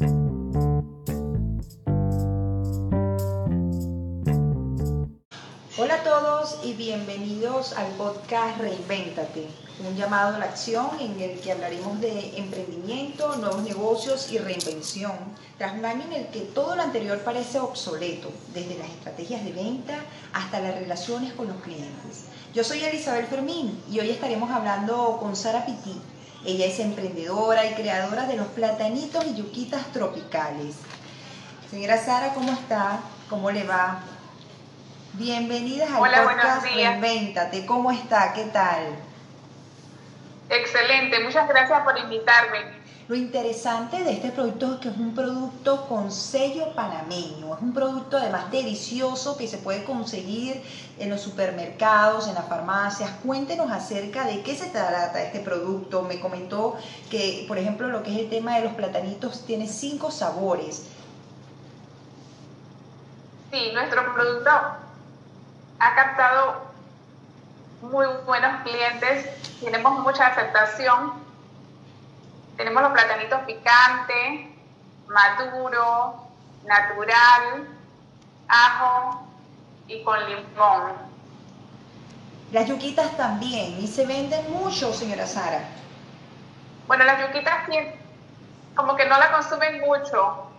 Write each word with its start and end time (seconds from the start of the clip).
Hola 0.00 0.16
a 5.94 6.02
todos 6.02 6.60
y 6.64 6.72
bienvenidos 6.72 7.74
al 7.74 7.88
podcast 7.98 8.58
Reinvéntate, 8.60 9.46
un 9.86 9.94
llamado 9.96 10.36
a 10.36 10.38
la 10.38 10.46
acción 10.46 10.88
en 11.00 11.20
el 11.20 11.38
que 11.40 11.52
hablaremos 11.52 12.00
de 12.00 12.38
emprendimiento, 12.38 13.36
nuevos 13.36 13.62
negocios 13.62 14.32
y 14.32 14.38
reinvención, 14.38 15.12
tras 15.58 15.74
un 15.74 15.84
año 15.84 16.04
en 16.04 16.14
el 16.14 16.28
que 16.28 16.40
todo 16.40 16.76
lo 16.76 16.82
anterior 16.82 17.18
parece 17.18 17.60
obsoleto, 17.60 18.32
desde 18.54 18.78
las 18.78 18.88
estrategias 18.88 19.44
de 19.44 19.52
venta 19.52 19.98
hasta 20.32 20.60
las 20.60 20.76
relaciones 20.76 21.34
con 21.34 21.48
los 21.48 21.60
clientes. 21.60 22.24
Yo 22.54 22.64
soy 22.64 22.82
Elizabeth 22.82 23.28
Fermín 23.28 23.78
y 23.90 24.00
hoy 24.00 24.08
estaremos 24.08 24.50
hablando 24.50 25.18
con 25.20 25.36
Sara 25.36 25.66
Pití. 25.66 26.00
Ella 26.44 26.66
es 26.66 26.78
emprendedora 26.80 27.66
y 27.66 27.74
creadora 27.74 28.26
de 28.26 28.36
los 28.36 28.46
platanitos 28.48 29.26
y 29.26 29.34
yuquitas 29.34 29.84
tropicales. 29.92 30.76
Señora 31.70 32.02
Sara, 32.02 32.32
¿cómo 32.32 32.50
está? 32.52 33.00
¿Cómo 33.28 33.50
le 33.50 33.64
va? 33.64 34.00
Bienvenidas 35.12 35.90
al 35.90 36.00
Hola, 36.00 36.24
podcast. 36.24 36.62
Reinvéntate. 36.64 37.66
¿Cómo 37.66 37.90
está? 37.90 38.32
¿Qué 38.32 38.44
tal? 38.44 38.96
Excelente, 40.48 41.22
muchas 41.22 41.46
gracias 41.46 41.82
por 41.82 41.98
invitarme. 41.98 42.79
Lo 43.10 43.16
interesante 43.16 44.04
de 44.04 44.12
este 44.12 44.30
producto 44.30 44.74
es 44.74 44.78
que 44.78 44.88
es 44.88 44.96
un 44.96 45.16
producto 45.16 45.84
con 45.88 46.12
sello 46.12 46.72
panameño. 46.76 47.56
Es 47.56 47.60
un 47.60 47.74
producto 47.74 48.16
además 48.16 48.52
delicioso 48.52 49.36
que 49.36 49.48
se 49.48 49.58
puede 49.58 49.82
conseguir 49.82 50.62
en 50.96 51.10
los 51.10 51.20
supermercados, 51.20 52.28
en 52.28 52.34
las 52.34 52.46
farmacias. 52.46 53.10
Cuéntenos 53.26 53.68
acerca 53.72 54.22
de 54.26 54.44
qué 54.44 54.54
se 54.54 54.66
trata 54.66 55.20
este 55.20 55.40
producto. 55.40 56.02
Me 56.02 56.20
comentó 56.20 56.76
que, 57.10 57.46
por 57.48 57.58
ejemplo, 57.58 57.88
lo 57.88 58.04
que 58.04 58.12
es 58.12 58.18
el 58.20 58.30
tema 58.30 58.54
de 58.54 58.66
los 58.66 58.74
platanitos 58.74 59.44
tiene 59.44 59.66
cinco 59.66 60.12
sabores. 60.12 60.86
Sí, 63.50 63.72
nuestro 63.74 64.14
producto 64.14 64.50
ha 65.80 65.94
captado 65.96 66.62
muy 67.82 68.06
buenos 68.24 68.62
clientes, 68.62 69.26
tenemos 69.58 69.98
mucha 69.98 70.28
aceptación. 70.28 71.19
Tenemos 72.60 72.82
los 72.82 72.92
platanitos 72.92 73.40
picantes, 73.46 74.46
maduro, 75.08 76.26
natural, 76.66 77.66
ajo 78.48 79.26
y 79.88 80.04
con 80.04 80.18
limón. 80.28 80.92
Las 82.52 82.66
yuquitas 82.66 83.16
también. 83.16 83.80
Y 83.80 83.86
se 83.86 84.04
venden 84.04 84.52
mucho, 84.52 84.92
señora 84.92 85.26
Sara. 85.26 85.62
Bueno, 86.86 87.04
las 87.04 87.26
yuquitas 87.26 87.66
como 88.74 88.94
que 88.94 89.06
no 89.06 89.16
la 89.18 89.32
consumen 89.32 89.80
mucho, 89.80 90.50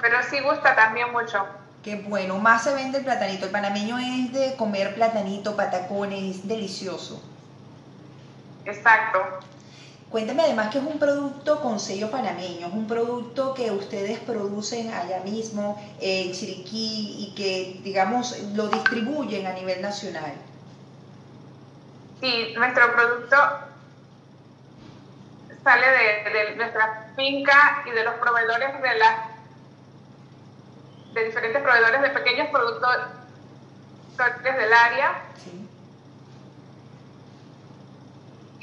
pero 0.00 0.22
sí 0.22 0.40
gusta 0.40 0.74
también 0.74 1.12
mucho. 1.12 1.44
Qué 1.82 1.96
bueno, 1.96 2.38
más 2.38 2.64
se 2.64 2.72
vende 2.72 2.96
el 3.00 3.04
platanito. 3.04 3.44
El 3.44 3.52
panameño 3.52 3.98
es 3.98 4.32
de 4.32 4.56
comer 4.56 4.94
platanito, 4.94 5.54
patacones, 5.54 6.36
es 6.36 6.48
delicioso. 6.48 7.22
Exacto. 8.64 9.20
Cuéntame 10.10 10.42
además 10.44 10.70
que 10.70 10.78
es 10.78 10.84
un 10.84 10.98
producto 10.98 11.60
con 11.60 11.80
sello 11.80 12.10
panameño, 12.10 12.68
es 12.68 12.72
un 12.72 12.86
producto 12.86 13.52
que 13.52 13.72
ustedes 13.72 14.20
producen 14.20 14.92
allá 14.92 15.20
mismo 15.20 15.76
en 16.00 16.32
Chiriquí 16.32 17.16
y 17.18 17.34
que, 17.34 17.80
digamos, 17.82 18.38
lo 18.54 18.68
distribuyen 18.68 19.46
a 19.46 19.52
nivel 19.52 19.82
nacional. 19.82 20.32
Sí, 22.20 22.54
nuestro 22.56 22.94
producto 22.94 23.36
sale 25.64 25.86
de, 25.86 26.30
de 26.30 26.56
nuestra 26.56 27.12
finca 27.16 27.82
y 27.86 27.90
de 27.90 28.04
los 28.04 28.14
proveedores 28.14 28.80
de 28.80 28.98
las 28.98 29.34
de 31.14 31.24
diferentes 31.24 31.62
proveedores 31.62 32.02
de 32.02 32.10
pequeños 32.10 32.48
productores 32.50 33.06
del 34.42 34.72
área 34.72 35.22
¿sí? 35.42 35.63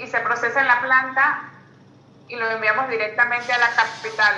Y 0.03 0.07
se 0.07 0.19
procesa 0.19 0.61
en 0.61 0.67
la 0.67 0.81
planta 0.81 1.51
y 2.27 2.35
lo 2.35 2.49
enviamos 2.49 2.89
directamente 2.89 3.51
a 3.51 3.57
la 3.57 3.69
capital. 3.69 4.35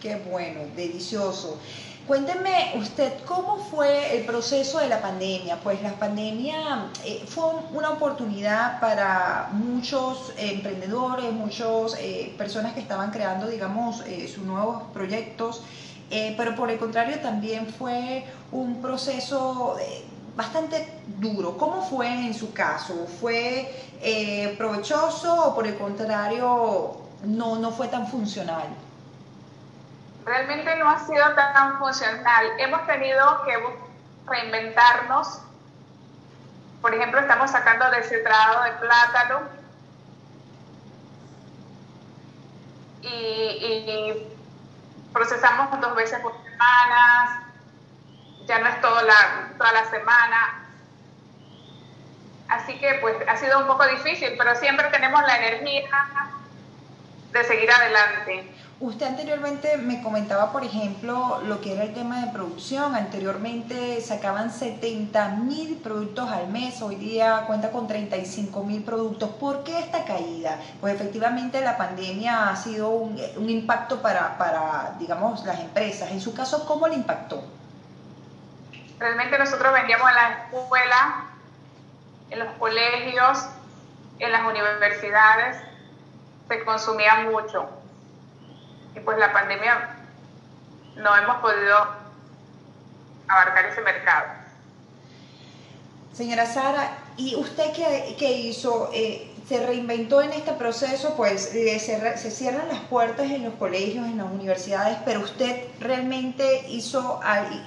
Qué 0.00 0.16
bueno, 0.16 0.60
delicioso. 0.74 1.60
Cuénteme 2.06 2.72
usted 2.74 3.12
cómo 3.26 3.58
fue 3.58 4.16
el 4.16 4.24
proceso 4.24 4.80
de 4.80 4.88
la 4.88 5.00
pandemia. 5.00 5.58
Pues 5.58 5.80
la 5.82 5.92
pandemia 5.92 6.86
eh, 7.04 7.24
fue 7.28 7.44
una 7.72 7.90
oportunidad 7.90 8.80
para 8.80 9.50
muchos 9.52 10.32
emprendedores, 10.36 11.32
muchas 11.32 11.96
personas 12.36 12.72
que 12.72 12.80
estaban 12.80 13.12
creando, 13.12 13.46
digamos, 13.46 14.02
eh, 14.06 14.26
sus 14.26 14.42
nuevos 14.44 14.82
proyectos, 14.92 15.62
eh, 16.14 16.34
pero 16.36 16.54
por 16.54 16.70
el 16.70 16.78
contrario 16.78 17.20
también 17.20 17.66
fue 17.66 18.26
un 18.50 18.82
proceso 18.82 19.78
eh, 19.80 20.04
bastante 20.34 20.88
duro. 21.18 21.56
¿Cómo 21.58 21.82
fue 21.82 22.08
en 22.08 22.34
su 22.34 22.52
caso? 22.52 23.06
¿Fue 23.20 23.70
eh, 24.00 24.54
provechoso 24.56 25.34
o 25.34 25.54
por 25.54 25.66
el 25.66 25.76
contrario 25.76 26.96
no, 27.24 27.56
no 27.56 27.70
fue 27.70 27.88
tan 27.88 28.06
funcional? 28.06 28.68
Realmente 30.24 30.76
no 30.76 30.88
ha 30.88 30.98
sido 31.00 31.34
tan 31.34 31.78
funcional. 31.78 32.46
Hemos 32.58 32.86
tenido 32.86 33.42
que 33.44 33.52
reinventarnos. 34.26 35.40
Por 36.80 36.94
ejemplo, 36.94 37.20
estamos 37.20 37.50
sacando 37.50 37.90
deshidrado 37.90 38.64
de 38.64 38.72
plátano 38.72 39.40
y, 43.02 43.06
y 43.06 44.36
procesamos 45.12 45.80
dos 45.80 45.94
veces 45.94 46.18
por 46.20 46.32
semana. 46.42 47.48
Ya 48.46 48.58
no 48.58 48.66
es 48.68 48.80
toda 48.80 49.02
la, 49.02 49.41
toda 49.62 49.72
la 49.72 49.90
semana. 49.90 50.66
Así 52.48 52.74
que 52.78 52.98
pues 53.00 53.16
ha 53.28 53.36
sido 53.36 53.60
un 53.60 53.66
poco 53.66 53.86
difícil, 53.86 54.30
pero 54.36 54.54
siempre 54.56 54.88
tenemos 54.90 55.22
la 55.22 55.38
energía 55.38 55.88
de 57.32 57.44
seguir 57.44 57.70
adelante. 57.70 58.50
Usted 58.80 59.06
anteriormente 59.06 59.76
me 59.76 60.02
comentaba, 60.02 60.50
por 60.50 60.64
ejemplo, 60.64 61.40
lo 61.46 61.60
que 61.60 61.74
era 61.74 61.84
el 61.84 61.94
tema 61.94 62.26
de 62.26 62.32
producción. 62.32 62.96
Anteriormente 62.96 64.00
sacaban 64.00 64.50
70 64.50 65.28
mil 65.36 65.76
productos 65.76 66.28
al 66.28 66.48
mes, 66.48 66.82
hoy 66.82 66.96
día 66.96 67.44
cuenta 67.46 67.70
con 67.70 67.86
35 67.86 68.64
mil 68.64 68.82
productos. 68.82 69.30
¿Por 69.30 69.62
qué 69.62 69.78
esta 69.78 70.04
caída? 70.04 70.58
Pues 70.80 70.96
efectivamente 70.96 71.60
la 71.60 71.76
pandemia 71.76 72.50
ha 72.50 72.56
sido 72.56 72.90
un, 72.90 73.18
un 73.36 73.48
impacto 73.48 74.02
para, 74.02 74.36
para, 74.36 74.96
digamos, 74.98 75.44
las 75.44 75.60
empresas. 75.60 76.10
En 76.10 76.20
su 76.20 76.34
caso, 76.34 76.66
¿cómo 76.66 76.88
le 76.88 76.96
impactó? 76.96 77.61
Realmente 79.02 79.36
nosotros 79.36 79.72
vendíamos 79.72 80.08
en 80.10 80.14
las 80.14 80.54
escuelas, 80.54 81.14
en 82.30 82.38
los 82.38 82.52
colegios, 82.52 83.46
en 84.20 84.30
las 84.30 84.42
universidades, 84.46 85.56
se 86.46 86.64
consumía 86.64 87.16
mucho 87.28 87.68
y 88.94 89.00
pues 89.00 89.18
la 89.18 89.32
pandemia 89.32 89.96
no 90.94 91.16
hemos 91.16 91.38
podido 91.38 91.96
abarcar 93.26 93.64
ese 93.64 93.80
mercado. 93.80 94.28
Señora 96.12 96.46
Sara, 96.46 96.96
¿y 97.16 97.34
usted 97.34 97.72
qué, 97.72 98.32
hizo? 98.32 98.88
Eh, 98.92 99.31
se 99.52 99.66
reinventó 99.66 100.22
en 100.22 100.32
este 100.32 100.52
proceso, 100.52 101.14
pues 101.14 101.54
le 101.54 101.78
cerra- 101.78 102.16
se 102.16 102.30
cierran 102.30 102.68
las 102.68 102.80
puertas 102.84 103.26
en 103.30 103.44
los 103.44 103.52
colegios, 103.54 104.06
en 104.06 104.16
las 104.16 104.26
universidades, 104.30 104.96
pero 105.04 105.20
usted 105.20 105.66
realmente 105.78 106.64
hizo, 106.68 107.20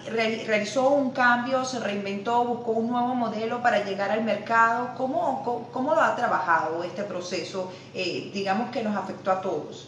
re- 0.07 0.43
realizó 0.47 0.89
un 0.89 1.11
cambio, 1.11 1.63
se 1.63 1.79
reinventó, 1.79 2.43
buscó 2.43 2.71
un 2.71 2.87
nuevo 2.89 3.13
modelo 3.13 3.61
para 3.61 3.83
llegar 3.83 4.09
al 4.09 4.23
mercado. 4.23 4.95
¿Cómo, 4.97 5.43
cómo, 5.43 5.67
cómo 5.71 5.93
lo 5.93 6.01
ha 6.01 6.15
trabajado 6.15 6.83
este 6.83 7.03
proceso, 7.03 7.71
eh, 7.93 8.31
digamos 8.33 8.71
que 8.71 8.81
nos 8.81 8.97
afectó 8.97 9.31
a 9.31 9.41
todos? 9.41 9.87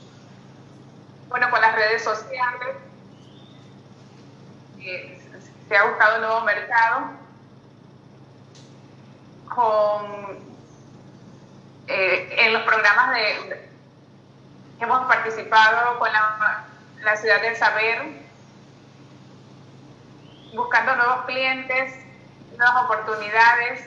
Bueno, 1.30 1.50
con 1.50 1.60
las 1.60 1.74
redes 1.74 2.04
sociales 2.04 2.76
eh, 4.80 5.20
se 5.68 5.76
ha 5.76 5.84
buscado 5.90 6.16
un 6.18 6.22
nuevo 6.22 6.42
mercado 6.42 7.00
con 9.56 10.57
eh, 11.88 12.36
en 12.46 12.54
los 12.54 12.64
programas 12.64 13.16
de, 13.16 13.22
de- 13.50 13.70
hemos 14.80 15.06
participado 15.08 15.98
con 16.00 16.10
la, 16.12 17.16
ciudad 17.18 17.42
del 17.42 17.56
saber 17.56 18.02
buscando 20.56 20.96
nuevos 20.96 21.26
clientes 21.26 21.94
nuevas 22.58 22.84
oportunidades 22.86 23.86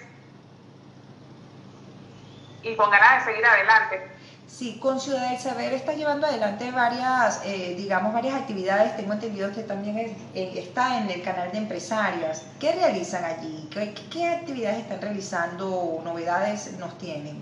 y 2.62 2.76
con 2.76 2.90
ganas 2.90 3.24
de 3.24 3.32
seguir 3.32 3.46
adelante 3.46 4.10
Sí, 4.46 4.78
con 4.80 5.00
Ciudad 5.00 5.30
del 5.30 5.38
Saber 5.38 5.72
está 5.72 5.92
llevando 5.92 6.26
adelante 6.26 6.70
varias, 6.72 7.40
eh, 7.44 7.74
digamos, 7.78 8.12
varias 8.12 8.34
actividades. 8.34 8.96
Tengo 8.96 9.12
entendido 9.12 9.52
que 9.52 9.62
también 9.62 9.96
es- 9.96 10.16
eh, 10.34 10.52
está 10.56 10.98
en 10.98 11.08
el 11.08 11.22
canal 11.22 11.52
de 11.52 11.58
empresarias. 11.58 12.44
¿Qué 12.58 12.72
realizan 12.72 13.24
allí? 13.24 13.68
¿Qué, 13.72 13.94
qué 14.10 14.28
actividades 14.28 14.80
están 14.80 15.00
realizando? 15.00 16.00
¿Novedades 16.04 16.72
nos 16.78 16.98
tienen? 16.98 17.40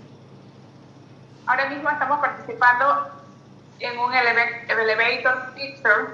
Ahora 1.49 1.67
mismo 1.67 1.89
estamos 1.89 2.19
participando 2.19 3.09
en 3.79 3.97
un 3.97 4.13
elevator 4.13 5.53
picture 5.55 6.05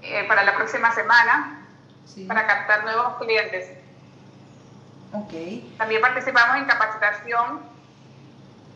eh, 0.00 0.24
para 0.26 0.44
la 0.44 0.56
próxima 0.56 0.94
semana 0.94 1.60
para 2.26 2.46
captar 2.46 2.84
nuevos 2.84 3.18
clientes. 3.18 3.68
Okay. 5.12 5.74
También 5.76 6.00
participamos 6.00 6.56
en 6.56 6.64
capacitación 6.64 7.60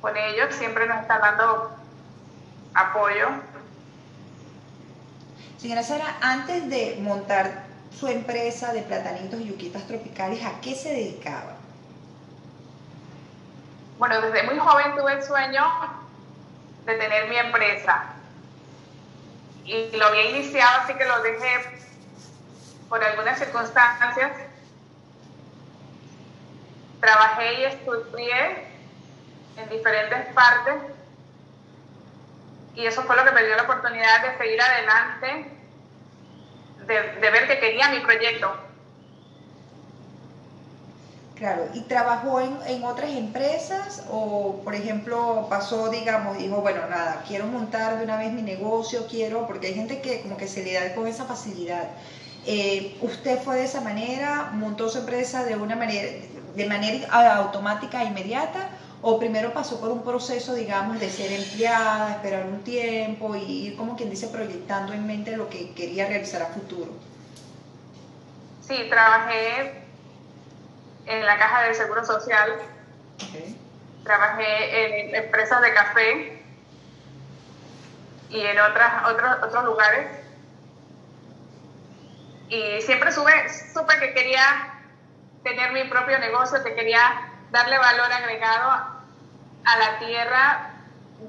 con 0.03 0.15
ellos, 0.19 0.55
siempre 0.55 0.87
nos 0.87 1.01
están 1.01 1.23
dando 1.23 1.71
apoyo. 2.75 3.29
Señora 5.57 5.83
Sara, 5.83 6.15
antes 6.21 6.69
de 6.69 6.99
montar 7.01 7.65
su 7.91 8.07
empresa 8.07 8.75
de 8.75 8.83
platanitos 8.83 9.41
y 9.41 9.47
yuquitas 9.47 9.87
tropicales, 9.87 10.45
¿a 10.45 10.61
qué 10.61 10.75
se 10.75 10.91
dedicaba? 10.91 11.54
Bueno, 13.99 14.21
desde 14.21 14.43
muy 14.43 14.59
joven 14.59 14.97
tuve 14.97 15.13
el 15.13 15.23
sueño 15.23 15.65
de 16.85 16.95
tener 16.97 17.29
mi 17.29 17.37
empresa. 17.37 18.05
Y 19.65 19.97
lo 19.97 20.07
había 20.07 20.31
iniciado, 20.31 20.83
así 20.83 20.95
que 20.95 21.05
lo 21.05 21.23
dejé 21.23 21.81
por 22.89 23.03
algunas 23.03 23.39
circunstancias. 23.39 24.33
Trabajé 27.01 27.55
y 27.61 27.65
estudié 27.65 28.67
en 29.57 29.69
diferentes 29.69 30.33
partes 30.35 30.75
y 32.77 32.87
eso 32.87 33.03
fue 33.05 33.17
lo 33.17 33.25
que 33.25 33.31
me 33.31 33.45
dio 33.45 33.57
la 33.57 33.63
oportunidad 33.63 34.23
de 34.23 34.37
seguir 34.37 34.61
adelante, 34.61 35.51
de, 36.87 37.31
ver 37.31 37.47
que 37.47 37.61
quería 37.61 37.89
mi 37.89 38.01
proyecto. 38.01 38.53
Claro, 41.37 41.67
¿y 41.75 41.81
trabajó 41.81 42.41
en, 42.41 42.57
en, 42.69 42.85
otras 42.85 43.11
empresas 43.11 44.05
o, 44.09 44.61
por 44.63 44.75
ejemplo, 44.75 45.49
pasó, 45.51 45.91
digamos, 45.91 46.39
dijo, 46.39 46.61
bueno, 46.61 46.87
nada, 46.89 47.25
quiero 47.27 47.47
montar 47.47 47.99
de 47.99 48.05
una 48.05 48.17
vez 48.17 48.33
mi 48.33 48.43
negocio, 48.43 49.09
quiero, 49.11 49.45
porque 49.45 49.67
hay 49.69 49.75
gente 49.75 50.01
que 50.01 50.21
como 50.23 50.37
que 50.37 50.47
se 50.47 50.63
le 50.63 50.75
da 50.75 50.95
con 50.95 51.09
esa 51.09 51.25
facilidad. 51.25 51.89
Eh, 52.47 52.97
¿Usted 53.01 53.41
fue 53.41 53.57
de 53.57 53.65
esa 53.65 53.81
manera, 53.81 54.51
montó 54.53 54.89
su 54.89 54.99
empresa 54.99 55.45
de 55.45 55.57
una 55.57 55.75
manera, 55.75 56.09
de 56.55 56.67
manera 56.67 57.35
automática 57.35 58.05
e 58.05 58.07
inmediata 58.07 58.69
o 59.03 59.19
primero 59.19 59.53
pasó 59.53 59.81
por 59.81 59.91
un 59.91 60.03
proceso, 60.03 60.55
digamos, 60.55 61.01
de 61.01 61.11
ser 61.11 61.33
empleada, 61.33 62.13
esperar 62.13 62.47
un 62.47 62.63
tiempo 62.63 63.35
y 63.35 63.67
ir, 63.67 63.77
como 63.77 63.97
quien 63.97 64.09
dice, 64.09 64.29
proyectando 64.29 64.93
en 64.93 65.05
mente 65.05 65.37
lo 65.37 65.51
que 65.51 65.73
quería 65.73 66.07
realizar 66.07 66.43
a 66.43 66.47
futuro? 66.47 66.93
Sí, 68.67 68.77
trabajé 68.89 69.84
en 71.07 71.27
la 71.27 71.39
caja 71.39 71.63
de 71.63 71.75
seguro 71.75 72.05
social, 72.05 72.57
trabajé 74.05 75.09
en 75.09 75.15
empresas 75.15 75.61
de 75.63 75.75
café 75.75 76.43
y 78.31 78.41
en 78.41 78.61
otras, 78.61 79.09
otros, 79.09 79.37
otros 79.43 79.65
lugares. 79.65 80.07
Y 82.49 82.81
siempre 82.83 83.13
supe, 83.13 83.33
supe 83.73 83.99
que 83.99 84.13
quería 84.13 84.75
tener 85.43 85.73
mi 85.73 85.85
propio 85.85 86.19
negocio, 86.19 86.63
que 86.63 86.75
quería 86.75 87.31
darle 87.51 87.79
valor 87.79 88.13
agregado 88.13 88.71
a 89.65 89.79
la 89.79 89.99
tierra, 89.99 90.71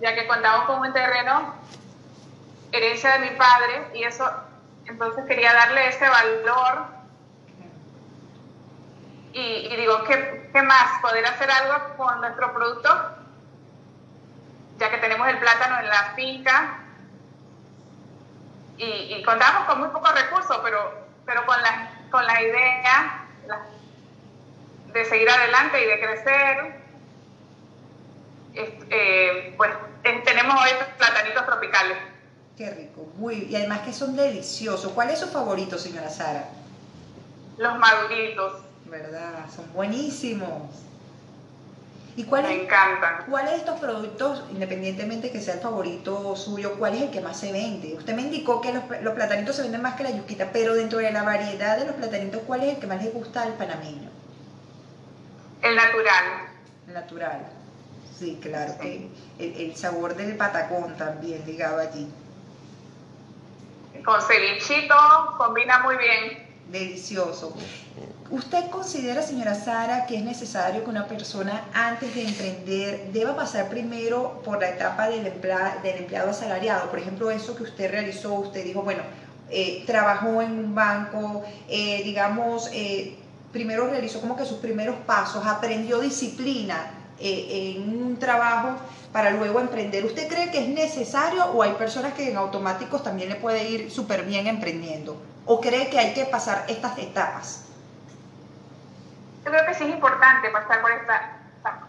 ya 0.02 0.16
que 0.16 0.28
contamos 0.28 0.66
con 0.66 0.80
un 0.80 0.94
terreno, 0.94 1.56
herencia 2.72 3.14
de 3.14 3.20
mi 3.20 3.38
padre, 3.38 3.88
y 3.94 4.04
eso, 4.04 4.30
entonces 4.86 5.26
quería 5.26 5.54
darle 5.54 5.88
ese 5.88 6.08
valor. 6.10 6.95
Y, 9.38 9.76
digo, 9.76 10.02
¿qué, 10.06 10.50
¿qué, 10.54 10.62
más? 10.62 11.02
Poder 11.02 11.26
hacer 11.26 11.52
algo 11.52 11.98
con 11.98 12.22
nuestro 12.22 12.54
producto, 12.54 12.90
ya 14.78 14.90
que 14.90 14.98
tenemos 14.98 15.28
el 15.28 15.38
plátano 15.40 15.78
en 15.80 15.90
la 15.90 16.14
finca 16.16 16.80
y, 18.78 19.22
contamos 19.24 19.66
con 19.66 19.80
muy 19.80 19.90
pocos 19.90 20.14
recursos, 20.14 20.58
pero, 20.64 21.06
pero 21.26 21.46
con, 21.46 21.62
la, 21.62 21.92
con 22.10 22.26
la 22.26 22.42
idea 22.42 23.26
de 24.94 25.06
seguir 25.06 25.30
adelante 25.30 25.84
y 25.84 25.86
de 25.86 26.00
crecer 26.00 26.86
eh, 28.54 29.54
pues 29.58 29.70
tenemos 30.24 30.56
hoy 30.62 30.70
platanitos 30.98 31.46
tropicales. 31.46 31.98
Qué 32.56 32.70
rico, 32.70 33.12
muy, 33.18 33.48
y 33.50 33.56
además 33.58 33.82
que 33.82 33.92
son 33.92 34.16
deliciosos. 34.16 34.94
¿Cuál 34.94 35.10
es 35.10 35.20
su 35.20 35.28
favorito, 35.28 35.78
señora 35.78 36.10
Sara? 36.10 36.48
Los 37.58 37.78
maduritos. 37.78 38.65
¿Verdad? 38.86 39.46
Son 39.56 39.72
buenísimos. 39.74 40.64
¿Y 42.18 42.24
cuál 42.24 42.44
Me 42.44 42.64
encantan. 42.64 43.26
¿Cuál 43.30 43.48
de 43.48 43.56
estos 43.56 43.80
productos, 43.80 44.44
independientemente 44.52 45.32
que 45.32 45.42
sea 45.42 45.56
el 45.56 45.60
favorito 45.60 46.36
suyo, 46.36 46.76
cuál 46.78 46.96
es 46.96 47.02
el 47.02 47.12
que 47.12 47.20
más 47.20 47.38
se 47.38 47.52
vende? 47.52 47.94
Usted 47.94 48.16
me 48.16 48.22
indicó 48.22 48.62
que 48.62 48.72
los, 48.72 48.84
los, 49.02 49.14
platanitos 49.14 49.58
se 49.58 49.64
venden 49.64 49.82
más 49.82 49.96
que 49.96 50.04
la 50.04 50.12
yuquita, 50.12 50.52
pero 50.54 50.76
dentro 50.76 51.00
de 51.00 51.12
la 51.12 51.24
variedad 51.24 51.78
de 51.78 51.86
los 51.86 51.96
platanitos, 51.96 52.42
¿cuál 52.48 52.64
es 52.64 52.76
el 52.76 52.80
que 52.80 52.88
más 52.88 53.04
le 53.04 53.10
gusta 53.10 53.44
al 53.44 53.54
panameño? 53.56 54.10
El 55.62 55.76
natural. 55.76 56.24
El 56.88 56.94
natural. 56.94 57.40
Sí, 58.18 58.40
claro, 58.42 58.78
que 58.80 59.10
el, 59.40 59.76
sabor 59.76 60.16
del 60.16 60.38
patacón 60.38 60.96
también 60.96 61.44
ligado 61.46 61.80
allí. 61.80 62.08
Con 64.06 64.22
cevichito 64.22 64.96
combina 65.38 65.80
muy 65.80 65.98
bien. 65.98 66.45
Delicioso. 66.72 67.54
¿Usted 68.32 68.72
considera, 68.72 69.22
señora 69.22 69.54
Sara, 69.54 70.08
que 70.08 70.18
es 70.18 70.24
necesario 70.24 70.84
que 70.84 70.90
una 70.90 71.08
persona 71.08 71.66
antes 71.74 72.16
de 72.16 72.26
emprender 72.26 73.12
deba 73.14 73.36
pasar 73.36 73.70
primero 73.70 74.42
por 74.44 74.60
la 74.60 74.70
etapa 74.70 75.08
del, 75.10 75.24
del 75.24 75.98
empleado 75.98 76.32
asalariado? 76.32 76.90
Por 76.90 76.98
ejemplo, 76.98 77.30
eso 77.30 77.56
que 77.56 77.64
usted 77.64 77.92
realizó, 77.92 78.34
usted 78.34 78.64
dijo, 78.64 78.82
bueno, 78.82 79.04
eh, 79.52 79.84
trabajó 79.86 80.42
en 80.42 80.54
un 80.54 80.74
banco, 80.74 81.44
eh, 81.70 82.02
digamos, 82.04 82.68
eh, 82.74 83.16
primero 83.52 83.88
realizó 83.88 84.20
como 84.20 84.36
que 84.36 84.44
sus 84.44 84.58
primeros 84.58 84.96
pasos, 85.06 85.46
aprendió 85.46 86.00
disciplina, 86.00 86.92
en 87.18 88.04
un 88.04 88.18
trabajo 88.20 88.76
para 89.14 89.32
luego 89.32 89.62
emprender. 89.62 90.04
¿Usted 90.04 90.28
cree 90.28 90.52
que 90.52 90.64
es 90.64 90.68
necesario 90.68 91.46
o 91.46 91.64
hay 91.64 91.72
personas 91.74 92.14
que 92.14 92.30
en 92.30 92.36
automáticos 92.36 93.04
también 93.04 93.30
le 93.30 93.36
puede 93.36 93.70
ir 93.70 93.90
súper 93.90 94.26
bien 94.26 94.48
emprendiendo? 94.48 95.16
¿O 95.46 95.62
cree 95.62 95.90
que 95.90 96.00
hay 96.00 96.14
que 96.14 96.26
pasar 96.26 96.66
estas 96.68 96.98
etapas? 96.98 97.66
Yo 99.44 99.52
creo 99.52 99.66
que 99.68 99.76
sí 99.76 99.84
es 99.84 99.90
importante 99.92 100.50
pasar 100.50 100.82
por 100.82 100.92
esta 100.92 101.38
etapa. 101.60 101.88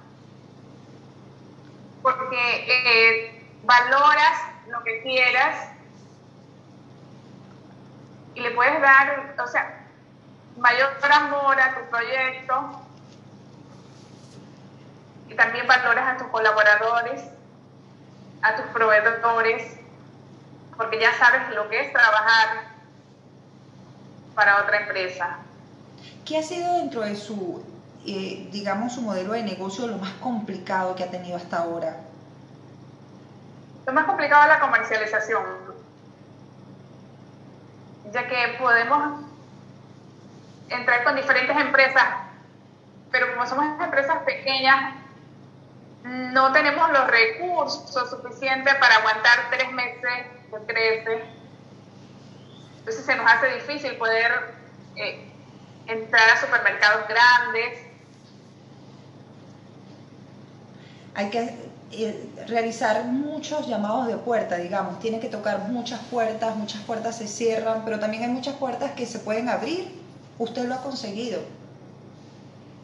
Porque 2.02 2.36
eh, 2.36 3.48
valoras 3.64 4.40
lo 4.68 4.82
que 4.84 5.02
quieras 5.02 5.68
y 8.34 8.40
le 8.40 8.50
puedes 8.50 8.80
dar, 8.82 9.34
o 9.42 9.46
sea, 9.46 9.86
mayor 10.58 10.90
amor 11.10 11.58
a 11.58 11.74
tu 11.74 11.90
proyecto 11.90 12.82
y 15.28 15.34
también 15.34 15.66
valoras 15.66 16.14
a 16.14 16.16
tus 16.18 16.26
colaboradores, 16.28 17.24
a 18.42 18.54
tus 18.56 18.66
proveedores, 18.66 19.78
porque 20.76 21.00
ya 21.00 21.14
sabes 21.14 21.48
lo 21.54 21.70
que 21.70 21.80
es 21.80 21.92
trabajar 21.92 22.75
para 24.36 24.62
otra 24.62 24.82
empresa. 24.82 25.38
¿Qué 26.24 26.38
ha 26.38 26.42
sido 26.42 26.74
dentro 26.74 27.00
de 27.00 27.16
su, 27.16 27.64
eh, 28.06 28.48
digamos, 28.52 28.92
su 28.94 29.02
modelo 29.02 29.32
de 29.32 29.42
negocio 29.42 29.88
lo 29.88 29.96
más 29.96 30.12
complicado 30.14 30.94
que 30.94 31.02
ha 31.02 31.10
tenido 31.10 31.36
hasta 31.36 31.56
ahora? 31.56 31.96
Lo 33.86 33.92
más 33.92 34.04
complicado 34.04 34.42
es 34.42 34.48
la 34.48 34.60
comercialización, 34.60 35.44
ya 38.12 38.28
que 38.28 38.56
podemos 38.58 39.24
entrar 40.68 41.04
con 41.04 41.16
diferentes 41.16 41.56
empresas, 41.56 42.04
pero 43.10 43.32
como 43.32 43.46
somos 43.46 43.80
empresas 43.80 44.18
pequeñas, 44.24 44.94
no 46.02 46.52
tenemos 46.52 46.90
los 46.90 47.06
recursos 47.06 48.10
suficientes 48.10 48.74
para 48.74 48.96
aguantar 48.96 49.50
tres 49.50 49.72
meses 49.72 50.26
de 50.50 50.66
crece. 50.66 51.35
Entonces 52.86 53.04
se 53.04 53.16
nos 53.16 53.26
hace 53.28 53.52
difícil 53.52 53.96
poder 53.96 54.30
eh, 54.94 55.28
entrar 55.88 56.30
a 56.30 56.40
supermercados 56.40 57.08
grandes. 57.08 57.80
Hay 61.16 61.28
que 61.30 61.52
eh, 61.90 62.30
realizar 62.46 63.02
muchos 63.06 63.66
llamados 63.66 64.06
de 64.06 64.16
puerta, 64.18 64.58
digamos. 64.58 65.00
Tiene 65.00 65.18
que 65.18 65.28
tocar 65.28 65.68
muchas 65.68 65.98
puertas, 66.12 66.54
muchas 66.54 66.80
puertas 66.82 67.18
se 67.18 67.26
cierran, 67.26 67.84
pero 67.84 67.98
también 67.98 68.22
hay 68.22 68.28
muchas 68.28 68.54
puertas 68.54 68.92
que 68.92 69.04
se 69.04 69.18
pueden 69.18 69.48
abrir. 69.48 69.90
Usted 70.38 70.66
lo 70.66 70.76
ha 70.76 70.82
conseguido. 70.84 71.40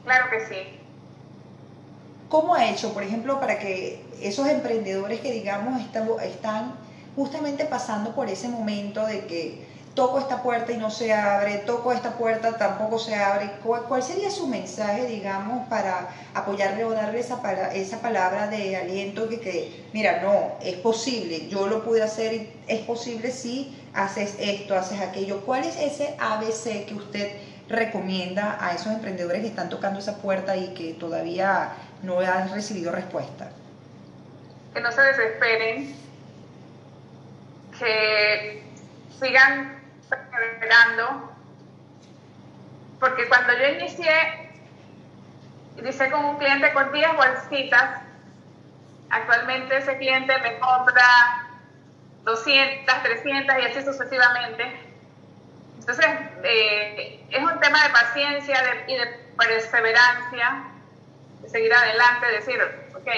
Claro 0.02 0.30
que 0.30 0.47
sí. 0.47 0.80
¿Cómo 2.28 2.56
ha 2.56 2.68
hecho, 2.68 2.92
por 2.92 3.04
ejemplo, 3.04 3.38
para 3.38 3.61
que 3.61 4.04
esos 4.21 4.49
emprendedores 4.49 5.21
que, 5.21 5.30
digamos, 5.30 5.80
están, 5.80 6.09
están 6.25 6.75
justamente 7.14 7.66
pasando 7.66 8.16
por 8.16 8.28
ese 8.28 8.49
momento 8.49 9.06
de 9.06 9.26
que 9.26 9.72
toco 9.95 10.19
esta 10.19 10.43
puerta 10.43 10.73
y 10.73 10.79
no 10.79 10.91
se 10.91 11.13
abre, 11.13 11.59
toco 11.59 11.93
esta 11.93 12.13
puerta, 12.13 12.57
tampoco 12.57 12.99
se 12.99 13.15
abre. 13.15 13.51
¿Cuál, 13.63 14.03
sería 14.03 14.31
su 14.31 14.47
mensaje, 14.47 15.07
digamos, 15.07 15.69
para 15.69 16.09
apoyarle 16.35 16.85
o 16.85 16.91
darle 16.93 17.21
esa, 17.21 17.41
esa 17.75 18.01
palabra 18.01 18.47
de 18.47 18.77
aliento 18.77 19.29
que, 19.29 19.41
que, 19.41 19.85
mira, 19.93 20.23
no, 20.23 20.53
es 20.63 20.77
posible, 20.77 21.49
yo 21.49 21.67
lo 21.67 21.85
pude 21.85 22.03
hacer, 22.03 22.49
es 22.67 22.81
posible 22.81 23.31
si 23.31 23.77
haces 23.93 24.37
esto, 24.39 24.75
haces 24.75 25.01
aquello? 25.01 25.41
¿Cuál 25.41 25.65
es 25.65 25.77
ese 25.77 26.17
ABC 26.19 26.87
que 26.87 26.95
usted 26.95 27.33
recomienda 27.69 28.57
a 28.61 28.75
esos 28.75 28.93
emprendedores 28.93 29.43
que 29.43 29.49
están 29.49 29.69
tocando 29.69 29.99
esa 29.99 30.17
puerta 30.19 30.57
y 30.57 30.73
que 30.75 30.95
todavía 30.95 31.73
no 32.03 32.21
han 32.21 32.51
recibido 32.53 32.93
respuesta? 32.93 33.51
Que 34.73 34.81
no 34.81 34.91
se 34.91 35.03
desesperen, 35.03 35.95
que 37.79 38.63
sigan 39.21 39.82
perseverando, 40.43 41.33
porque 42.99 43.29
cuando 43.29 43.53
yo 43.55 43.67
inicié, 43.69 44.51
inicié 45.79 46.11
con 46.11 46.25
un 46.25 46.39
cliente 46.39 46.73
con 46.73 46.93
10 46.93 47.17
bolsitas, 47.17 48.01
actualmente 49.11 49.77
ese 49.77 49.97
cliente 49.99 50.37
me 50.39 50.59
compra 50.59 51.49
200, 52.25 53.03
300 53.03 53.57
y 53.59 53.67
así 53.67 53.85
sucesivamente. 53.85 54.81
Entonces, 55.79 56.07
eh, 56.45 57.25
es 57.31 57.43
un 57.43 57.59
tema 57.61 57.83
de 57.83 57.91
paciencia 57.91 58.85
y 58.87 58.97
de 58.97 59.07
perseverancia, 59.37 60.65
de 61.41 61.49
seguir 61.49 61.73
adelante, 61.75 62.27
de 62.27 62.33
decir, 62.33 62.61
ok, 62.95 63.09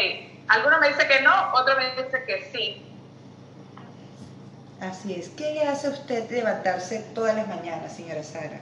alguno 0.49 0.81
me 0.81 0.88
dice 0.88 1.07
que 1.07 1.21
no, 1.21 1.52
otro 1.52 1.76
me 1.76 1.90
dice 2.02 2.25
que 2.25 2.50
sí. 2.52 2.83
Así 4.81 5.14
es. 5.14 5.28
¿Qué 5.31 5.54
le 5.54 5.66
hace 5.66 5.87
a 5.87 5.90
usted 5.90 6.31
levantarse 6.31 7.00
todas 7.14 7.35
las 7.35 7.49
mañanas, 7.49 7.95
señora 7.95 8.23
Sara? 8.23 8.61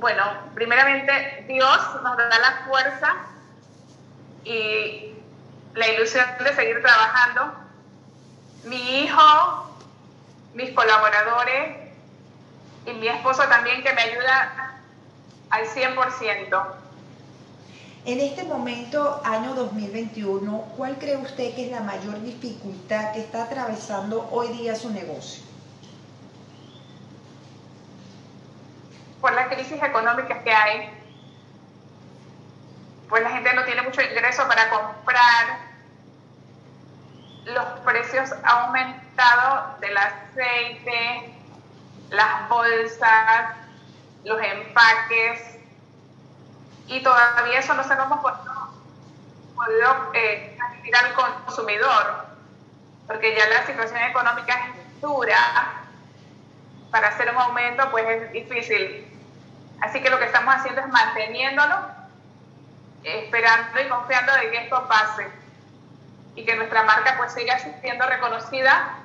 Bueno, 0.00 0.24
primeramente 0.54 1.44
Dios 1.48 1.78
nos 2.02 2.16
da 2.16 2.38
la 2.38 2.64
fuerza 2.66 3.14
y 4.44 5.12
la 5.74 5.88
ilusión 5.88 6.24
de 6.42 6.54
seguir 6.54 6.80
trabajando. 6.82 7.52
Mi 8.64 9.00
hijo, 9.00 9.76
mis 10.54 10.70
colaboradores 10.70 11.76
y 12.86 12.92
mi 12.92 13.08
esposo 13.08 13.42
también 13.44 13.82
que 13.82 13.92
me 13.92 14.02
ayuda 14.02 14.80
al 15.50 15.66
100%. 15.66 16.87
En 18.08 18.20
este 18.20 18.42
momento, 18.44 19.20
año 19.22 19.52
2021, 19.52 20.72
¿cuál 20.78 20.96
cree 20.96 21.18
usted 21.18 21.54
que 21.54 21.66
es 21.66 21.70
la 21.70 21.82
mayor 21.82 22.22
dificultad 22.22 23.12
que 23.12 23.20
está 23.20 23.42
atravesando 23.42 24.26
hoy 24.32 24.48
día 24.48 24.74
su 24.74 24.88
negocio? 24.88 25.44
Por 29.20 29.34
las 29.34 29.48
crisis 29.48 29.82
económicas 29.82 30.42
que 30.42 30.50
hay, 30.50 30.90
pues 33.10 33.22
la 33.22 33.28
gente 33.28 33.52
no 33.52 33.64
tiene 33.64 33.82
mucho 33.82 34.00
ingreso 34.00 34.48
para 34.48 34.70
comprar, 34.70 35.58
los 37.44 37.64
precios 37.80 38.32
han 38.32 38.46
aumentado 38.46 39.76
del 39.80 39.94
aceite, 39.98 41.34
las 42.08 42.48
bolsas, 42.48 43.54
los 44.24 44.40
empaques, 44.40 45.57
y 46.88 47.02
todavía 47.02 47.58
eso 47.58 47.74
no 47.74 47.84
se 47.84 47.94
lo 47.94 48.02
hemos 48.04 48.20
podido 48.20 50.10
eh, 50.14 50.54
transmitir 50.56 50.96
al 50.96 51.14
consumidor, 51.14 52.26
porque 53.06 53.36
ya 53.36 53.46
la 53.48 53.66
situación 53.66 54.02
económica 54.02 54.54
es 54.54 55.00
dura, 55.00 55.36
para 56.90 57.08
hacer 57.08 57.30
un 57.30 57.36
aumento 57.36 57.90
pues 57.90 58.06
es 58.08 58.32
difícil. 58.32 59.06
Así 59.80 60.02
que 60.02 60.10
lo 60.10 60.18
que 60.18 60.24
estamos 60.24 60.54
haciendo 60.54 60.80
es 60.80 60.88
manteniéndolo, 60.88 61.76
esperando 63.04 63.80
y 63.80 63.88
confiando 63.88 64.32
de 64.32 64.50
que 64.50 64.64
esto 64.64 64.88
pase 64.88 65.28
y 66.34 66.44
que 66.44 66.56
nuestra 66.56 66.82
marca 66.84 67.14
pues 67.18 67.32
siga 67.32 67.58
siendo 67.58 68.06
reconocida 68.06 68.96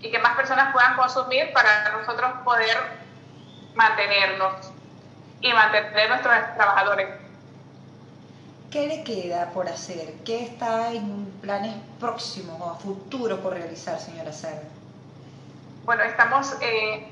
y 0.00 0.10
que 0.10 0.18
más 0.18 0.34
personas 0.36 0.72
puedan 0.72 0.96
consumir 0.96 1.52
para 1.52 1.90
nosotros 1.90 2.32
poder 2.44 2.78
mantenernos 3.74 4.72
y 5.40 5.52
mantener 5.52 6.08
nuestros 6.08 6.34
trabajadores. 6.56 7.08
¿Qué 8.70 8.86
le 8.86 9.02
queda 9.02 9.50
por 9.50 9.68
hacer? 9.68 10.14
¿Qué 10.24 10.44
está 10.44 10.92
en 10.92 11.26
planes 11.40 11.74
próximos 11.98 12.60
o 12.60 12.70
a 12.70 12.74
futuro 12.76 13.40
por 13.40 13.54
realizar, 13.54 13.98
señora 13.98 14.32
Sara? 14.32 14.62
Bueno, 15.84 16.04
estamos 16.04 16.54
eh, 16.60 17.08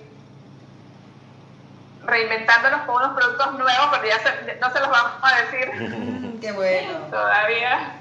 reinventándonos 2.05 2.83
con 2.83 2.97
unos 2.97 3.17
productos 3.17 3.59
nuevos, 3.59 3.87
pero 3.91 4.05
ya 4.07 4.57
no 4.61 4.73
se 4.73 4.81
los 4.81 4.89
vamos 4.89 5.13
a 5.21 5.41
decir. 5.43 6.39
Qué 6.41 6.53
bueno. 6.53 6.99
Todavía. 7.11 7.93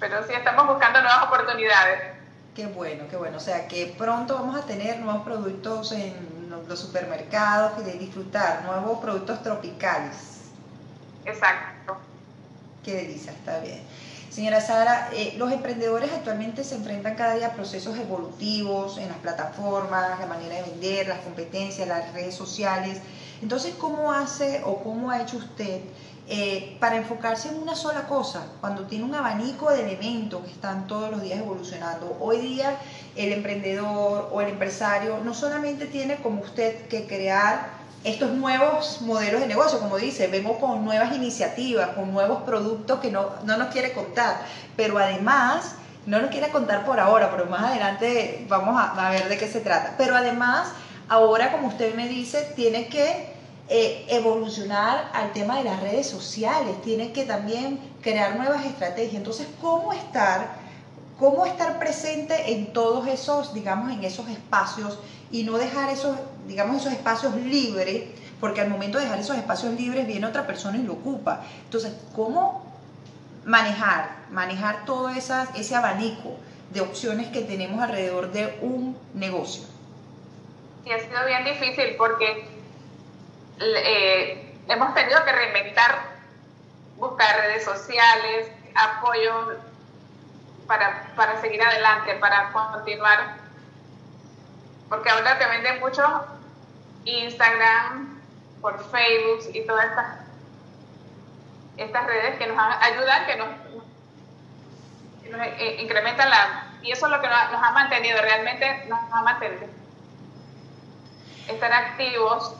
Pero 0.00 0.26
sí 0.26 0.32
estamos 0.32 0.66
buscando 0.66 1.00
nuevas 1.02 1.24
oportunidades. 1.24 2.14
Qué 2.54 2.66
bueno, 2.66 3.04
qué 3.10 3.16
bueno. 3.16 3.36
O 3.36 3.40
sea, 3.40 3.68
que 3.68 3.94
pronto 3.98 4.36
vamos 4.36 4.56
a 4.56 4.64
tener 4.64 5.00
nuevos 5.00 5.24
productos 5.24 5.92
en 5.92 6.33
los 6.68 6.78
supermercados 6.78 7.72
y 7.80 7.84
de 7.84 7.92
disfrutar 7.94 8.64
nuevos 8.64 8.98
productos 9.00 9.42
tropicales. 9.42 10.16
Exacto. 11.24 11.96
Qué 12.82 12.94
delicia, 12.94 13.32
está 13.32 13.60
bien. 13.60 13.80
Señora 14.30 14.60
Sara, 14.60 15.10
eh, 15.12 15.34
los 15.38 15.52
emprendedores 15.52 16.10
actualmente 16.12 16.64
se 16.64 16.74
enfrentan 16.74 17.14
cada 17.14 17.34
día 17.34 17.46
a 17.46 17.52
procesos 17.52 17.96
evolutivos 17.96 18.98
en 18.98 19.08
las 19.08 19.18
plataformas, 19.18 20.18
la 20.18 20.26
manera 20.26 20.56
de 20.56 20.62
vender, 20.62 21.06
las 21.06 21.20
competencias, 21.20 21.86
las 21.86 22.12
redes 22.12 22.34
sociales. 22.34 22.98
Entonces, 23.42 23.74
¿cómo 23.78 24.12
hace 24.12 24.60
o 24.64 24.82
cómo 24.82 25.12
ha 25.12 25.22
hecho 25.22 25.36
usted 25.36 25.82
eh, 26.26 26.78
para 26.80 26.96
enfocarse 26.96 27.48
en 27.48 27.60
una 27.60 27.74
sola 27.74 28.06
cosa, 28.06 28.46
cuando 28.62 28.84
tiene 28.84 29.04
un 29.04 29.14
abanico 29.14 29.70
de 29.70 29.82
elementos 29.82 30.42
que 30.42 30.52
están 30.52 30.86
todos 30.86 31.10
los 31.10 31.20
días 31.20 31.38
evolucionando. 31.38 32.16
Hoy 32.18 32.38
día 32.38 32.78
el 33.14 33.30
emprendedor 33.30 34.30
o 34.32 34.40
el 34.40 34.48
empresario 34.48 35.18
no 35.22 35.34
solamente 35.34 35.84
tiene 35.84 36.16
como 36.16 36.40
usted 36.40 36.88
que 36.88 37.06
crear 37.06 37.84
estos 38.04 38.30
nuevos 38.32 39.02
modelos 39.02 39.42
de 39.42 39.46
negocio, 39.46 39.78
como 39.78 39.98
dice, 39.98 40.26
vemos 40.28 40.56
con 40.56 40.82
nuevas 40.82 41.14
iniciativas, 41.14 41.88
con 41.88 42.10
nuevos 42.14 42.42
productos 42.44 43.00
que 43.00 43.10
no, 43.10 43.28
no 43.44 43.58
nos 43.58 43.68
quiere 43.68 43.92
contar, 43.92 44.40
pero 44.76 44.96
además, 44.96 45.74
no 46.06 46.22
nos 46.22 46.30
quiere 46.30 46.48
contar 46.48 46.86
por 46.86 47.00
ahora, 47.00 47.30
pero 47.30 47.44
más 47.46 47.64
adelante 47.64 48.46
vamos 48.48 48.80
a, 48.80 49.08
a 49.08 49.10
ver 49.10 49.28
de 49.28 49.36
qué 49.36 49.46
se 49.46 49.60
trata, 49.60 49.94
pero 49.98 50.16
además, 50.16 50.68
ahora 51.06 51.52
como 51.52 51.68
usted 51.68 51.94
me 51.94 52.08
dice, 52.08 52.50
tiene 52.56 52.88
que 52.88 53.33
eh, 53.66 54.04
evolucionar 54.10 55.10
al 55.14 55.32
tema 55.32 55.56
de 55.56 55.64
las 55.64 55.80
redes 55.80 56.06
sociales, 56.06 56.82
tiene 56.82 57.12
que 57.12 57.24
también 57.24 57.80
crear 58.02 58.36
nuevas 58.36 58.66
estrategias. 58.66 59.14
Entonces, 59.14 59.46
¿cómo 59.60 59.94
estar, 59.94 60.56
cómo 61.18 61.46
estar 61.46 61.78
presente 61.78 62.52
en 62.52 62.74
todos 62.74 63.06
esos, 63.08 63.54
digamos, 63.54 63.90
en 63.90 64.04
esos 64.04 64.28
espacios 64.28 64.98
y 65.30 65.44
no 65.44 65.56
dejar 65.56 65.88
esos, 65.88 66.18
digamos, 66.46 66.76
esos 66.82 66.92
espacios 66.92 67.34
libres? 67.36 68.04
Porque 68.38 68.60
al 68.60 68.68
momento 68.68 68.98
de 68.98 69.04
dejar 69.04 69.20
esos 69.20 69.38
espacios 69.38 69.72
libres 69.72 70.06
viene 70.06 70.26
otra 70.26 70.46
persona 70.46 70.76
y 70.76 70.82
lo 70.82 70.92
ocupa. 70.92 71.42
Entonces, 71.64 71.94
¿cómo 72.14 72.66
manejar, 73.46 74.26
manejar 74.30 74.84
todo 74.84 75.08
ese 75.08 75.74
abanico 75.74 76.36
de 76.70 76.82
opciones 76.82 77.28
que 77.28 77.40
tenemos 77.40 77.80
alrededor 77.80 78.30
de 78.30 78.58
un 78.60 78.94
negocio? 79.14 79.64
Y 80.84 80.90
ha 80.90 80.98
sido 80.98 81.24
bien 81.26 81.44
difícil 81.44 81.94
porque 81.96 82.53
eh, 83.60 84.58
hemos 84.68 84.94
tenido 84.94 85.24
que 85.24 85.32
reinventar, 85.32 86.14
buscar 86.96 87.36
redes 87.36 87.64
sociales, 87.64 88.50
apoyo 88.74 89.58
para, 90.66 91.12
para 91.16 91.40
seguir 91.40 91.62
adelante, 91.62 92.14
para 92.16 92.52
continuar. 92.52 93.36
Porque 94.88 95.10
ahora 95.10 95.38
te 95.38 95.46
venden 95.46 95.80
mucho 95.80 96.02
Instagram, 97.04 98.20
por 98.60 98.82
Facebook 98.90 99.50
y 99.52 99.66
todas 99.66 99.84
estas, 99.90 100.06
estas 101.76 102.06
redes 102.06 102.38
que 102.38 102.46
nos 102.46 102.56
ayudan, 102.58 103.26
que 103.26 103.36
nos, 103.36 103.48
eh, 105.58 105.76
incrementan 105.82 106.30
la... 106.30 106.70
Y 106.82 106.90
eso 106.90 107.06
es 107.06 107.12
lo 107.12 107.20
que 107.20 107.28
nos, 107.28 107.52
nos 107.52 107.62
ha 107.62 107.72
mantenido, 107.72 108.20
realmente 108.22 108.86
nos 108.88 109.00
ha 109.12 109.20
mantenido. 109.20 109.66
Estar 111.46 111.72
activos 111.72 112.56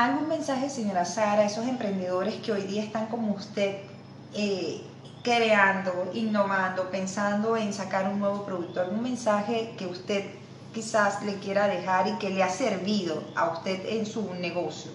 ¿Algún 0.00 0.28
mensaje, 0.28 0.70
señora 0.70 1.04
Sara, 1.04 1.42
a 1.42 1.44
esos 1.44 1.66
emprendedores 1.66 2.36
que 2.36 2.52
hoy 2.52 2.62
día 2.62 2.82
están 2.82 3.08
como 3.08 3.34
usted, 3.34 3.80
eh, 4.32 4.80
creando, 5.22 6.10
innovando, 6.14 6.90
pensando 6.90 7.54
en 7.54 7.74
sacar 7.74 8.06
un 8.06 8.18
nuevo 8.18 8.46
producto? 8.46 8.80
¿Algún 8.80 9.02
mensaje 9.02 9.74
que 9.76 9.84
usted 9.84 10.24
quizás 10.72 11.22
le 11.22 11.38
quiera 11.38 11.68
dejar 11.68 12.08
y 12.08 12.16
que 12.16 12.30
le 12.30 12.42
ha 12.42 12.48
servido 12.48 13.22
a 13.36 13.50
usted 13.50 13.84
en 13.90 14.06
su 14.06 14.32
negocio? 14.36 14.90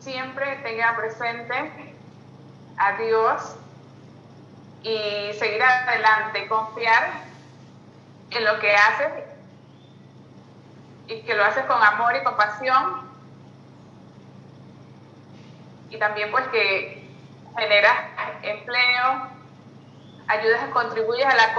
Siempre 0.00 0.56
tenga 0.56 0.94
presente 0.94 1.54
a 2.76 2.98
Dios 2.98 3.56
y 4.82 5.32
seguir 5.38 5.62
adelante, 5.62 6.46
confiar 6.48 7.12
en 8.30 8.44
lo 8.44 8.60
que 8.60 8.74
haces 8.74 9.31
y 11.06 11.22
que 11.22 11.34
lo 11.34 11.44
haces 11.44 11.64
con 11.66 11.82
amor 11.82 12.14
y 12.16 12.24
compasión 12.24 13.12
y 15.92 15.98
también 15.98 16.30
pues 16.30 16.46
que 16.48 17.06
generas 17.56 17.96
empleo, 18.42 19.28
ayudas, 20.26 20.64
contribuyes 20.72 21.26
a 21.26 21.34
la 21.34 21.52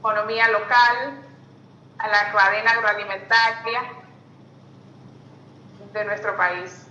economía 0.00 0.48
local, 0.48 1.22
a 1.98 2.08
la 2.08 2.32
cadena 2.32 2.72
agroalimentaria 2.72 3.82
de 5.92 6.04
nuestro 6.04 6.36
país. 6.36 6.86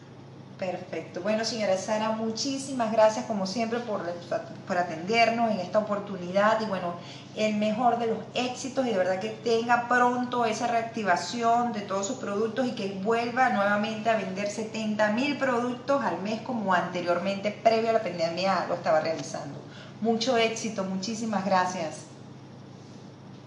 Perfecto. 0.61 1.21
Bueno, 1.21 1.43
señora 1.43 1.75
Sara, 1.75 2.09
muchísimas 2.09 2.91
gracias 2.91 3.25
como 3.25 3.47
siempre 3.47 3.79
por, 3.79 4.03
por 4.67 4.77
atendernos 4.77 5.49
en 5.49 5.59
esta 5.59 5.79
oportunidad 5.79 6.61
y 6.61 6.65
bueno, 6.65 6.93
el 7.35 7.55
mejor 7.55 7.97
de 7.97 8.05
los 8.05 8.19
éxitos 8.35 8.85
y 8.85 8.91
de 8.91 8.97
verdad 8.99 9.19
que 9.19 9.29
tenga 9.29 9.87
pronto 9.87 10.45
esa 10.45 10.67
reactivación 10.67 11.73
de 11.73 11.81
todos 11.81 12.05
sus 12.05 12.17
productos 12.17 12.67
y 12.67 12.75
que 12.75 12.89
vuelva 13.01 13.49
nuevamente 13.49 14.11
a 14.11 14.17
vender 14.17 14.51
70 14.51 15.09
mil 15.13 15.35
productos 15.39 16.05
al 16.05 16.21
mes 16.21 16.41
como 16.41 16.75
anteriormente, 16.75 17.49
previo 17.63 17.89
a 17.89 17.93
la 17.93 18.03
pandemia, 18.03 18.65
lo 18.67 18.75
estaba 18.75 18.99
realizando. 18.99 19.57
Mucho 19.99 20.37
éxito, 20.37 20.83
muchísimas 20.83 21.43
gracias. 21.43 22.05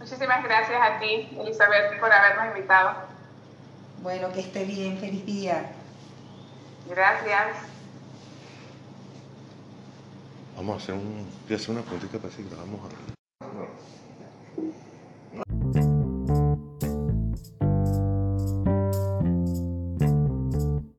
Muchísimas 0.00 0.42
gracias 0.42 0.80
a 0.82 0.98
ti, 0.98 1.28
Elizabeth, 1.38 2.00
por 2.00 2.12
habernos 2.12 2.46
invitado. 2.56 2.96
Bueno, 4.02 4.32
que 4.32 4.40
esté 4.40 4.64
bien, 4.64 4.98
feliz 4.98 5.24
día. 5.24 5.73
Gracias. 6.88 7.56
Vamos 10.56 10.74
a 10.74 10.82
hacer 10.82 10.94
un. 10.94 11.26
Voy 11.46 11.52
a 11.52 11.56
hacer 11.56 11.70
una 11.70 11.82
preguntita 11.82 12.18
para 12.18 12.28
a 12.84 12.88
ver. 12.88 13.93